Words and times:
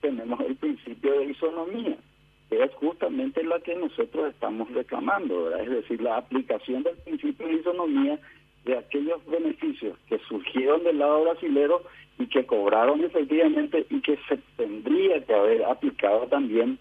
tenemos 0.00 0.40
el 0.40 0.56
principio 0.56 1.18
de 1.18 1.26
isonomía, 1.26 1.96
que 2.48 2.62
es 2.62 2.72
justamente 2.74 3.42
la 3.44 3.60
que 3.60 3.74
nosotros 3.74 4.30
estamos 4.30 4.70
reclamando, 4.72 5.54
es 5.56 5.70
decir, 5.70 6.00
la 6.00 6.16
aplicación 6.16 6.82
del 6.82 6.96
principio 6.98 7.46
de 7.46 7.54
isonomía 7.54 8.18
de 8.64 8.78
aquellos 8.78 9.24
beneficios 9.26 9.96
que 10.08 10.18
surgieron 10.28 10.84
del 10.84 10.98
lado 10.98 11.22
brasilero 11.24 11.82
y 12.18 12.26
que 12.26 12.44
cobraron 12.44 13.02
efectivamente 13.04 13.86
y 13.88 14.00
que 14.00 14.18
se 14.28 14.38
tendría 14.56 15.24
que 15.24 15.34
haber 15.34 15.64
aplicado 15.64 16.26
también 16.26 16.78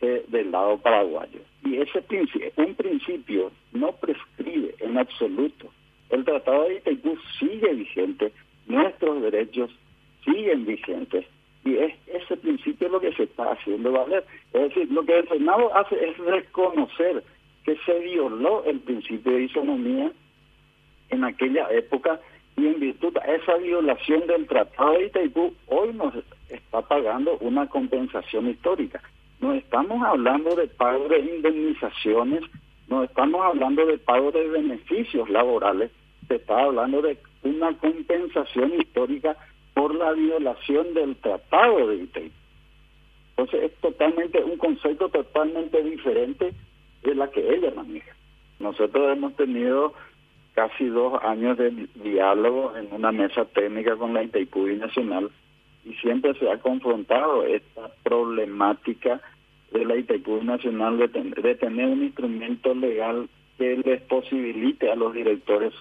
del 0.00 0.52
lado 0.52 0.78
paraguayo. 0.78 1.40
Y 1.64 1.76
ese 1.76 2.00
principio, 2.02 2.52
un 2.56 2.74
principio 2.74 3.50
no 3.72 3.92
prescribe 3.92 4.74
en 4.78 4.96
absoluto. 4.96 5.70
El 6.08 6.24
Tratado 6.24 6.64
de 6.64 6.76
Itaipú 6.76 7.18
sigue 7.38 7.74
vigente, 7.74 8.32
nuestros 8.66 9.20
derechos 9.22 9.70
siguen 10.24 10.64
vigentes 10.64 11.26
y 11.64 11.76
es 11.76 11.92
ese 12.28 12.36
principio 12.36 12.88
lo 12.88 13.00
que 13.00 13.12
se 13.12 13.24
está 13.24 13.52
haciendo 13.52 13.92
valer. 13.92 14.24
Es 14.52 14.62
decir, 14.62 14.90
lo 14.92 15.04
que 15.04 15.18
el 15.18 15.28
Senado 15.28 15.74
hace 15.74 15.96
es 16.08 16.16
reconocer 16.18 17.24
que 17.64 17.76
se 17.86 17.98
violó 18.00 18.64
el 18.64 18.80
principio 18.80 19.32
de 19.32 19.44
isonomía 19.44 20.12
en 21.10 21.24
aquella 21.24 21.70
época 21.70 22.20
y 22.56 22.66
en 22.66 22.80
virtud 22.80 23.14
de 23.14 23.36
esa 23.36 23.56
violación 23.56 24.26
del 24.26 24.46
Tratado 24.46 24.92
de 24.92 25.06
Itaipú, 25.06 25.54
hoy 25.68 25.92
nos 25.94 26.12
está 26.50 26.82
pagando 26.82 27.38
una 27.40 27.66
compensación 27.68 28.48
histórica. 28.50 29.00
No 29.40 29.54
estamos 29.54 30.02
hablando 30.04 30.56
de 30.56 30.66
pago 30.66 31.08
de 31.08 31.20
indemnizaciones, 31.20 32.42
no 32.88 33.04
estamos 33.04 33.40
hablando 33.42 33.86
de 33.86 33.98
pago 33.98 34.32
de 34.32 34.48
beneficios 34.48 35.30
laborales, 35.30 35.92
se 36.26 36.34
está 36.34 36.64
hablando 36.64 37.00
de 37.00 37.16
una 37.44 37.72
compensación 37.78 38.74
histórica 38.80 39.36
por 39.78 39.94
la 39.94 40.10
violación 40.10 40.92
del 40.92 41.14
Tratado 41.14 41.86
de 41.86 42.02
Itaipú. 42.02 42.34
Entonces 43.36 43.70
es 43.70 43.80
totalmente 43.80 44.42
un 44.42 44.58
concepto 44.58 45.08
totalmente 45.08 45.80
diferente 45.84 46.52
de 47.04 47.14
la 47.14 47.30
que 47.30 47.48
ella 47.48 47.70
maneja. 47.76 48.12
Nosotros 48.58 49.16
hemos 49.16 49.36
tenido 49.36 49.94
casi 50.54 50.86
dos 50.86 51.22
años 51.22 51.56
de 51.58 51.86
diálogo 51.94 52.76
en 52.76 52.92
una 52.92 53.12
mesa 53.12 53.44
técnica 53.44 53.94
con 53.94 54.14
la 54.14 54.24
Itaipú 54.24 54.66
Nacional 54.66 55.30
y 55.84 55.94
siempre 55.94 56.34
se 56.40 56.50
ha 56.50 56.58
confrontado 56.58 57.44
esta 57.44 57.92
problemática 58.02 59.20
de 59.70 59.84
la 59.84 59.94
Itaipú 59.94 60.42
Nacional 60.42 60.98
de, 60.98 61.54
tener 61.54 61.86
un 61.86 62.02
instrumento 62.02 62.74
legal 62.74 63.28
que 63.56 63.76
les 63.76 64.02
posibilite 64.02 64.90
a 64.90 64.96
los 64.96 65.14
directores 65.14 65.72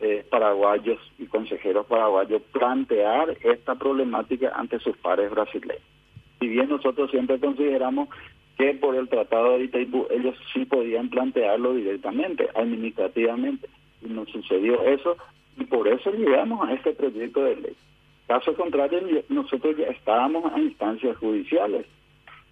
eh, 0.00 0.24
paraguayos 0.30 0.98
y 1.18 1.26
consejeros 1.26 1.86
paraguayos 1.86 2.42
plantear 2.52 3.36
esta 3.42 3.74
problemática 3.74 4.52
ante 4.54 4.78
sus 4.78 4.96
pares 4.96 5.30
brasileños. 5.30 5.82
Si 6.38 6.46
bien 6.48 6.68
nosotros 6.68 7.10
siempre 7.10 7.40
consideramos 7.40 8.08
que 8.56 8.74
por 8.74 8.94
el 8.94 9.08
Tratado 9.08 9.58
de 9.58 9.64
Itaipú 9.64 10.06
ellos 10.10 10.36
sí 10.52 10.64
podían 10.64 11.10
plantearlo 11.10 11.74
directamente, 11.74 12.48
administrativamente, 12.54 13.68
y 14.02 14.08
no 14.08 14.24
sucedió 14.26 14.82
eso, 14.82 15.16
y 15.56 15.64
por 15.64 15.88
eso 15.88 16.12
llegamos 16.12 16.68
a 16.68 16.72
este 16.74 16.92
proyecto 16.92 17.42
de 17.42 17.56
ley. 17.56 17.76
Caso 18.26 18.54
contrario, 18.54 19.00
nosotros 19.28 19.76
ya 19.76 19.86
estábamos 19.86 20.52
a 20.52 20.60
instancias 20.60 21.16
judiciales 21.16 21.86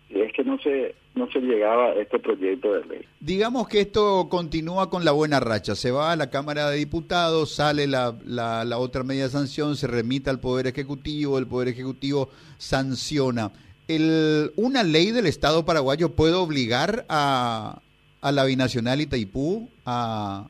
y 0.09 0.21
es 0.21 0.33
que 0.33 0.45
no 0.45 0.59
se 0.59 0.95
no 1.15 1.27
se 1.31 1.41
llegaba 1.41 1.87
a 1.87 1.95
este 1.95 2.19
proyecto 2.19 2.75
de 2.75 2.85
ley. 2.85 3.01
Digamos 3.21 3.69
que 3.69 3.81
esto 3.81 4.29
continúa 4.29 4.91
con 4.91 5.05
la 5.05 5.13
buena 5.13 5.41
racha, 5.41 5.75
se 5.75 5.91
va 5.91 6.13
a 6.13 6.17
la 6.17 6.29
Cámara 6.29 6.69
de 6.71 6.77
Diputados, 6.77 7.55
sale 7.55 7.87
la, 7.87 8.15
la, 8.27 8.79
otra 8.79 9.03
media 9.03 9.29
sanción, 9.29 9.77
se 9.77 9.87
remite 9.87 10.29
al 10.29 10.41
Poder 10.41 10.67
Ejecutivo, 10.67 11.39
el 11.39 11.47
Poder 11.47 11.69
Ejecutivo 11.69 12.29
sanciona. 12.59 13.51
El, 13.89 14.53
¿Una 14.57 14.83
ley 14.83 15.11
del 15.11 15.27
Estado 15.27 15.65
paraguayo 15.65 16.11
puede 16.11 16.35
obligar 16.35 17.07
a, 17.09 17.81
a 18.21 18.33
la 18.33 18.45
binacional 18.45 19.01
Itaipú 19.01 19.71
a 19.87 20.49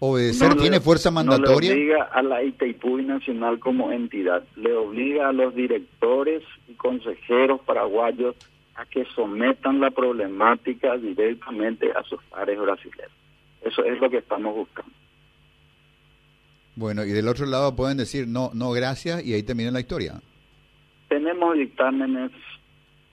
obedecer? 0.00 0.56
¿Tiene 0.56 0.80
fuerza 0.80 1.12
mandatoria? 1.12 1.70
No 1.70 1.76
le 1.76 1.82
obliga 1.82 2.04
a 2.12 2.22
la 2.22 2.42
Itaipú 2.42 2.98
Nacional 2.98 3.60
como 3.60 3.92
entidad, 3.92 4.42
le 4.56 4.72
obliga 4.74 5.28
a 5.28 5.32
los 5.32 5.54
directores 5.54 6.42
y 6.68 6.72
consejeros 6.72 7.60
paraguayos 7.60 8.34
a 8.80 8.86
que 8.86 9.04
sometan 9.14 9.78
la 9.78 9.90
problemática 9.90 10.96
directamente 10.96 11.92
a 11.92 12.02
sus 12.04 12.22
pares 12.24 12.58
brasileños. 12.58 13.12
Eso 13.60 13.84
es 13.84 14.00
lo 14.00 14.08
que 14.08 14.18
estamos 14.18 14.54
buscando. 14.54 14.92
Bueno, 16.76 17.04
y 17.04 17.10
del 17.10 17.28
otro 17.28 17.44
lado 17.44 17.76
pueden 17.76 17.98
decir 17.98 18.26
no, 18.26 18.50
no, 18.54 18.70
gracias, 18.70 19.22
y 19.24 19.34
ahí 19.34 19.42
termina 19.42 19.70
la 19.70 19.80
historia. 19.80 20.14
Tenemos 21.08 21.58
dictámenes 21.58 22.30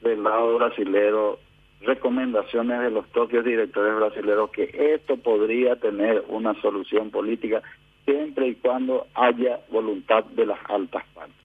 del 0.02 0.24
lado 0.24 0.58
brasilero, 0.58 1.40
recomendaciones 1.82 2.80
de 2.80 2.92
los 2.92 3.06
propios 3.08 3.44
directores 3.44 3.94
brasileños 3.96 4.50
que 4.52 4.94
esto 4.96 5.18
podría 5.18 5.76
tener 5.76 6.24
una 6.30 6.54
solución 6.62 7.12
política 7.12 7.62
siempre 8.06 8.48
y 8.48 8.56
cuando 8.56 9.08
haya 9.16 9.60
voluntad 9.70 10.24
de 10.24 10.46
las 10.46 10.60
altas 10.70 11.04
partes. 11.14 11.36